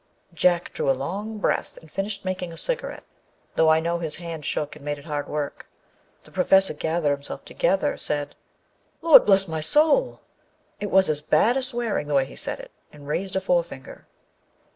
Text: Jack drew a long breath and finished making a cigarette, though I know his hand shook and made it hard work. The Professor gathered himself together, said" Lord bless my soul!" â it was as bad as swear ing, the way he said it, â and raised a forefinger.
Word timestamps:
Jack 0.33 0.73
drew 0.73 0.89
a 0.89 0.93
long 0.97 1.37
breath 1.37 1.77
and 1.79 1.91
finished 1.91 2.25
making 2.25 2.51
a 2.51 2.57
cigarette, 2.57 3.03
though 3.55 3.69
I 3.69 3.79
know 3.79 3.99
his 3.99 4.15
hand 4.15 4.43
shook 4.43 4.75
and 4.75 4.83
made 4.83 4.97
it 4.97 5.05
hard 5.05 5.27
work. 5.29 5.67
The 6.23 6.31
Professor 6.31 6.73
gathered 6.73 7.11
himself 7.11 7.45
together, 7.45 7.95
said" 7.97 8.33
Lord 9.03 9.27
bless 9.27 9.47
my 9.47 9.61
soul!" 9.61 10.13
â 10.13 10.19
it 10.79 10.89
was 10.89 11.07
as 11.07 11.21
bad 11.21 11.55
as 11.55 11.67
swear 11.67 11.99
ing, 11.99 12.07
the 12.07 12.15
way 12.15 12.25
he 12.25 12.35
said 12.35 12.59
it, 12.59 12.71
â 12.91 12.95
and 12.95 13.07
raised 13.07 13.35
a 13.35 13.39
forefinger. 13.41 14.07